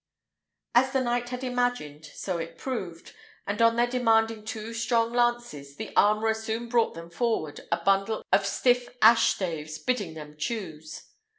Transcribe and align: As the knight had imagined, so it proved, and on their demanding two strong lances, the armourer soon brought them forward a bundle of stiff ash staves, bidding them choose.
As 0.73 0.91
the 0.93 1.01
knight 1.01 1.29
had 1.29 1.43
imagined, 1.43 2.05
so 2.07 2.39
it 2.39 2.57
proved, 2.57 3.13
and 3.45 3.61
on 3.61 3.75
their 3.75 3.85
demanding 3.85 4.43
two 4.43 4.73
strong 4.73 5.13
lances, 5.13 5.75
the 5.75 5.95
armourer 5.95 6.33
soon 6.33 6.67
brought 6.67 6.95
them 6.95 7.11
forward 7.11 7.61
a 7.71 7.77
bundle 7.83 8.23
of 8.33 8.43
stiff 8.47 8.89
ash 9.03 9.35
staves, 9.35 9.77
bidding 9.77 10.15
them 10.15 10.37
choose. 10.39 11.03